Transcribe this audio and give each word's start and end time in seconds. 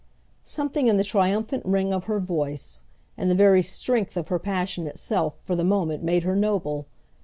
Something 0.45 0.87
in 0.87 0.97
the 0.97 1.03
triumphant 1.03 1.63
ring 1.63 1.93
of 1.93 2.05
her 2.05 2.19
voice, 2.19 2.81
in 3.17 3.29
the 3.29 3.35
very 3.35 3.61
strength 3.61 4.17
of 4.17 4.29
her 4.29 4.39
passion 4.39 4.87
itself, 4.87 5.37
for 5.43 5.55
the 5.55 5.63
moment 5.63 6.01
made 6.01 6.23
her 6.23 6.35
noble. 6.35 6.87